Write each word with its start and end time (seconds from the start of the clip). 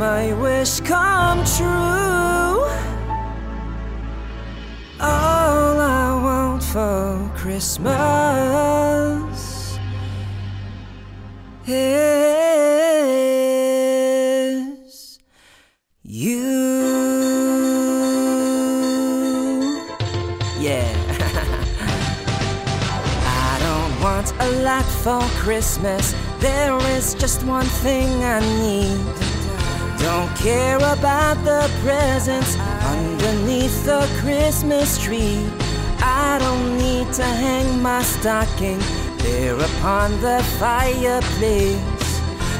My 0.00 0.32
wish 0.32 0.80
come 0.80 1.44
true. 1.44 2.64
All 4.98 5.78
I 5.78 6.18
want 6.24 6.62
for 6.62 7.30
Christmas 7.36 7.92
is 11.66 11.98
you. 16.02 16.40
Yeah. 20.58 20.88
I 23.26 23.58
don't 23.60 24.00
want 24.02 24.32
a 24.40 24.48
lot 24.62 24.86
for 24.86 25.20
Christmas. 25.42 26.14
There 26.38 26.78
is 26.96 27.12
just 27.12 27.44
one 27.44 27.66
thing 27.66 28.24
I 28.24 28.40
need. 28.40 29.29
Don't 30.02 30.34
care 30.36 30.78
about 30.78 31.36
the 31.44 31.70
presents 31.82 32.56
underneath 32.96 33.84
the 33.84 34.08
Christmas 34.20 34.98
tree. 35.02 35.46
I 36.02 36.38
don't 36.40 36.78
need 36.78 37.12
to 37.14 37.24
hang 37.24 37.82
my 37.82 38.02
stocking 38.02 38.80
there 39.18 39.56
upon 39.56 40.18
the 40.20 40.42
fireplace. 40.58 41.78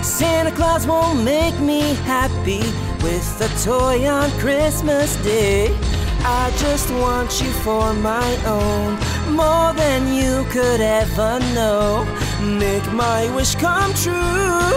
Santa 0.03 0.53
Claus 0.53 0.87
won't 0.87 1.25
make 1.25 1.59
me 1.61 1.95
happy 2.05 2.63
with 3.03 3.41
a 3.41 3.49
toy 3.65 4.07
on 4.07 4.31
Christmas 4.39 5.17
Day. 5.25 5.75
I 6.23 6.53
just 6.59 6.91
want 6.91 7.41
you 7.41 7.51
for 7.65 7.95
my 7.95 8.31
own, 8.45 8.99
more 9.35 9.73
than 9.73 10.13
you 10.13 10.45
could 10.51 10.83
ever 10.83 11.41
know. 11.55 12.05
Make 12.43 12.87
my 12.93 13.35
wish 13.35 13.55
come 13.55 13.95
true. 13.95 14.71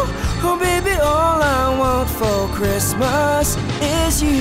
Oh, 0.45 0.58
baby, 0.59 0.92
all 1.02 1.42
I 1.42 1.77
want 1.77 2.09
for 2.09 2.33
Christmas 2.64 3.58
is 3.81 4.23
you. 4.23 4.31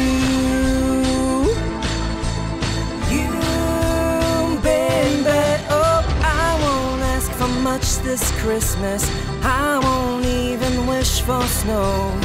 You, 3.11 4.61
baby. 4.62 5.42
Oh, 5.69 6.06
I 6.23 6.56
won't 6.62 7.03
ask 7.03 7.33
for 7.33 7.48
much 7.48 7.97
this 8.06 8.31
Christmas. 8.41 9.11
I 9.42 9.81
won't 9.83 10.25
even 10.25 10.87
wish 10.87 11.20
for 11.23 11.42
snow. 11.48 12.17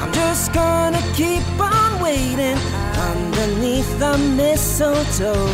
I'm 0.00 0.12
just 0.12 0.52
gonna 0.52 1.02
keep 1.14 1.42
on 1.58 2.00
waiting 2.00 2.58
underneath 3.10 3.90
the 3.98 4.16
mistletoe. 4.16 5.50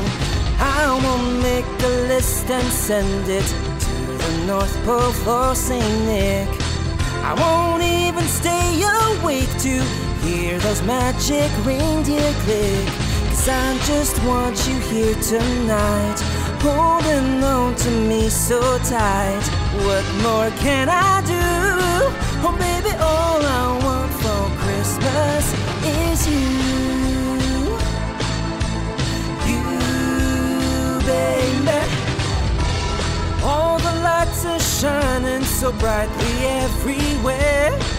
I 0.59 0.93
will 1.03 1.25
make 1.41 1.65
a 1.83 1.95
list 2.13 2.51
and 2.51 2.71
send 2.71 3.31
it 3.31 3.47
to 3.87 3.95
the 4.25 4.45
North 4.47 4.77
Pole 4.85 5.13
for 5.25 5.55
St. 5.55 6.05
Nick. 6.05 6.49
I 7.25 7.33
won't 7.33 7.83
even 7.83 8.27
stay 8.29 8.70
those 10.71 10.83
magic 10.83 11.51
reindeer 11.67 12.33
click. 12.45 12.87
Cause 13.29 13.49
I 13.49 13.77
just 13.87 14.23
want 14.25 14.57
you 14.69 14.79
here 14.79 15.17
tonight, 15.17 16.21
holding 16.63 17.43
on 17.43 17.75
to 17.75 17.91
me 17.91 18.29
so 18.29 18.61
tight. 18.79 19.43
What 19.85 20.05
more 20.23 20.51
can 20.63 20.89
I 20.89 21.23
do? 21.23 21.47
Oh, 22.47 22.55
baby, 22.57 22.93
all 23.01 23.43
I 23.43 23.67
want 23.85 24.13
for 24.23 24.43
Christmas 24.63 25.45
is 26.07 26.21
you. 26.31 26.47
You, 29.51 29.65
baby. 31.11 31.81
All 33.43 33.79
the 33.79 33.95
lights 34.05 34.45
are 34.45 34.61
shining 34.61 35.43
so 35.43 35.73
brightly 35.73 36.47
everywhere. 36.47 37.90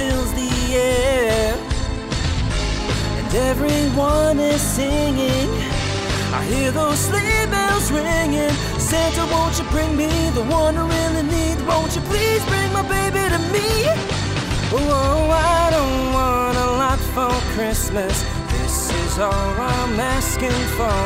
Fills 0.00 0.32
the 0.32 0.52
air. 0.74 1.54
And 3.18 3.34
everyone 3.52 4.38
is 4.38 4.62
singing. 4.76 5.50
I 6.38 6.40
hear 6.52 6.70
those 6.70 6.98
sleigh 7.08 7.46
bells 7.54 7.86
ringing. 7.92 8.54
Santa, 8.90 9.24
won't 9.32 9.54
you 9.58 9.66
bring 9.74 9.92
me 10.02 10.10
the 10.38 10.44
one 10.60 10.74
I 10.82 10.84
really 10.96 11.24
need? 11.36 11.56
Won't 11.66 11.92
you 11.96 12.02
please 12.12 12.42
bring 12.52 12.70
my 12.78 12.84
baby 12.96 13.24
to 13.34 13.40
me? 13.54 13.68
Oh, 14.72 15.28
I 15.58 15.62
don't 15.76 16.02
want 16.18 16.56
a 16.66 16.70
lot 16.82 17.00
for 17.14 17.32
Christmas. 17.54 18.14
This 18.54 18.76
is 19.02 19.18
all 19.18 19.54
I'm 19.74 19.94
asking 20.16 20.60
for. 20.76 21.00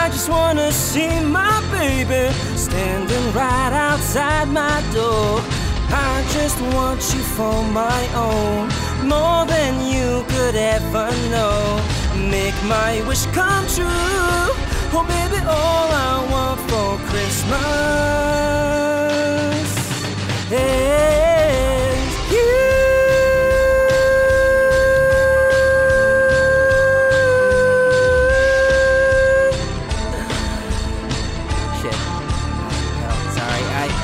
I 0.00 0.08
just 0.14 0.28
wanna 0.28 0.70
see 0.72 1.14
my 1.40 1.56
baby 1.78 2.24
standing 2.66 3.26
right 3.32 3.72
outside 3.88 4.48
my 4.48 4.76
door. 4.92 5.40
I 5.92 6.22
just 6.32 6.60
want 6.74 7.00
you 7.14 7.22
for 7.36 7.62
my 7.64 8.08
own, 8.14 8.68
more 9.08 9.44
than 9.46 9.86
you 9.92 10.24
could 10.28 10.54
ever 10.54 11.10
know. 11.30 11.80
Make 12.30 12.54
my 12.64 13.02
wish 13.06 13.26
come 13.26 13.66
true. 13.66 13.86
Oh, 14.92 15.04
baby, 15.06 15.38
all 15.46 15.88
I 15.92 16.26
want 16.30 16.60
for 16.68 16.98
Christmas 17.08 17.60
is 20.50 22.32
you. 22.32 22.70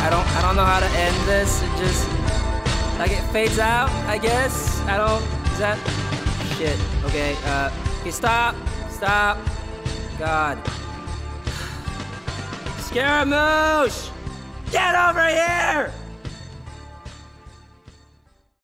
I 0.04 0.10
don't 0.10 0.26
I 0.36 0.42
don't 0.42 0.56
know 0.56 0.64
how 0.64 0.80
to 0.80 0.86
end 0.86 1.16
this. 1.26 1.62
It 1.62 1.70
just 1.76 2.08
like 2.98 3.10
it 3.10 3.22
fades 3.32 3.58
out, 3.58 3.90
I 4.06 4.18
guess. 4.18 4.80
I 4.82 4.96
don't 4.96 5.22
is 5.52 5.58
that 5.58 5.78
shit. 6.56 6.78
Okay, 7.04 7.36
uh 7.44 7.70
okay, 8.00 8.10
stop. 8.10 8.54
Stop. 8.90 9.38
God. 10.18 10.58
Scaramouche! 12.78 14.10
Get 14.70 14.94
over 14.94 15.26
here! 15.26 15.92